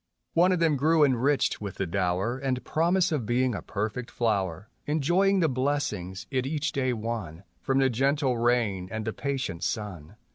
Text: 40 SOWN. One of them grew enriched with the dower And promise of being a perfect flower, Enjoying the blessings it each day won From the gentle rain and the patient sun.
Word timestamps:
40 0.33 0.33
SOWN. 0.33 0.41
One 0.45 0.51
of 0.53 0.59
them 0.59 0.77
grew 0.77 1.03
enriched 1.03 1.61
with 1.61 1.75
the 1.75 1.85
dower 1.85 2.39
And 2.39 2.63
promise 2.65 3.11
of 3.11 3.27
being 3.27 3.53
a 3.53 3.61
perfect 3.61 4.09
flower, 4.09 4.67
Enjoying 4.87 5.41
the 5.41 5.47
blessings 5.47 6.25
it 6.31 6.47
each 6.47 6.71
day 6.71 6.91
won 6.91 7.43
From 7.61 7.77
the 7.77 7.87
gentle 7.91 8.35
rain 8.35 8.89
and 8.91 9.05
the 9.05 9.13
patient 9.13 9.63
sun. 9.63 10.15